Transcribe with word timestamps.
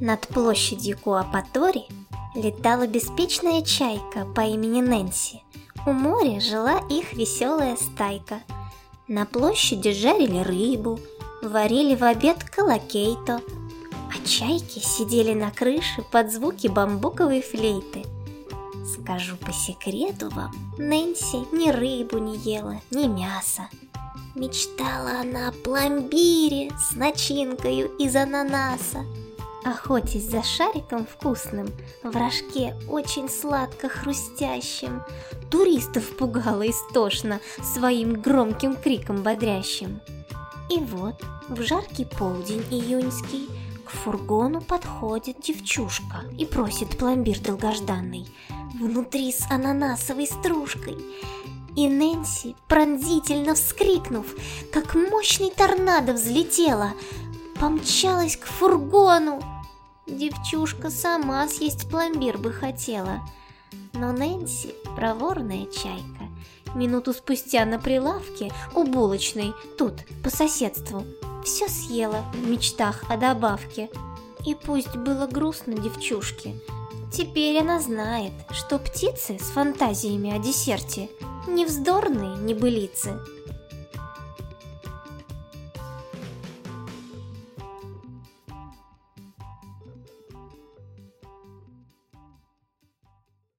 Над 0.00 0.28
площадью 0.28 0.98
Куапатори 0.98 1.84
летала 2.34 2.86
беспечная 2.86 3.62
чайка 3.62 4.26
по 4.34 4.42
имени 4.42 4.82
Нэнси. 4.82 5.42
У 5.86 5.92
моря 5.92 6.38
жила 6.38 6.80
их 6.90 7.14
веселая 7.14 7.76
стайка. 7.76 8.40
На 9.08 9.24
площади 9.24 9.92
жарили 9.92 10.40
рыбу, 10.42 11.00
варили 11.42 11.94
в 11.94 12.04
обед 12.04 12.44
колокейто, 12.44 13.40
а 14.10 14.26
чайки 14.26 14.80
сидели 14.80 15.32
на 15.32 15.50
крыше 15.50 16.02
под 16.12 16.30
звуки 16.30 16.66
бамбуковой 16.66 17.40
флейты. 17.40 18.04
Скажу 18.84 19.36
по 19.36 19.52
секрету 19.52 20.28
вам, 20.28 20.52
Нэнси 20.76 21.54
ни 21.54 21.70
рыбу 21.70 22.18
не 22.18 22.36
ела, 22.36 22.82
ни 22.90 23.06
мясо. 23.06 23.68
Мечтала 24.34 25.20
она 25.20 25.48
о 25.48 25.52
пломбире 25.52 26.70
с 26.78 26.94
начинкою 26.94 27.96
из 27.96 28.14
ананаса. 28.14 29.06
Охотясь 29.66 30.30
за 30.30 30.44
шариком 30.44 31.04
вкусным, 31.04 31.66
в 32.04 32.16
рожке 32.16 32.76
очень 32.88 33.28
сладко 33.28 33.88
хрустящим, 33.88 35.02
Туристов 35.50 36.16
пугала 36.16 36.70
истошно 36.70 37.40
своим 37.74 38.12
громким 38.22 38.76
криком 38.76 39.24
бодрящим. 39.24 40.00
И 40.70 40.78
вот 40.78 41.20
в 41.48 41.60
жаркий 41.62 42.04
полдень 42.04 42.64
июньский 42.70 43.48
к 43.84 43.90
фургону 43.90 44.60
подходит 44.60 45.40
девчушка 45.40 46.22
и 46.38 46.46
просит 46.46 46.96
пломбир 46.96 47.40
долгожданный, 47.40 48.28
внутри 48.78 49.32
с 49.32 49.50
ананасовой 49.50 50.28
стружкой. 50.28 50.96
И 51.74 51.88
Нэнси, 51.88 52.54
пронзительно 52.68 53.56
вскрикнув, 53.56 54.26
как 54.72 54.94
мощный 54.94 55.50
торнадо 55.50 56.12
взлетела, 56.12 56.92
помчалась 57.58 58.36
к 58.36 58.46
фургону. 58.46 59.42
Девчушка 60.06 60.88
сама 60.88 61.48
съесть 61.48 61.88
пломбир 61.90 62.38
бы 62.38 62.52
хотела, 62.52 63.22
но 63.92 64.12
Нэнси, 64.12 64.72
проворная 64.94 65.66
чайка, 65.66 66.28
минуту 66.76 67.12
спустя 67.12 67.64
на 67.64 67.80
прилавке 67.80 68.52
у 68.76 68.84
булочной, 68.84 69.52
тут, 69.76 69.94
по 70.22 70.30
соседству, 70.30 71.04
все 71.44 71.68
съела 71.68 72.24
в 72.32 72.48
мечтах 72.48 73.02
о 73.10 73.16
добавке. 73.16 73.90
И 74.46 74.54
пусть 74.54 74.94
было 74.94 75.26
грустно 75.26 75.74
девчушке, 75.74 76.54
теперь 77.12 77.58
она 77.58 77.80
знает, 77.80 78.32
что 78.52 78.78
птицы 78.78 79.40
с 79.40 79.50
фантазиями 79.50 80.32
о 80.32 80.38
десерте 80.38 81.08
не 81.48 81.66
вздорные 81.66 82.36
небылицы, 82.38 83.18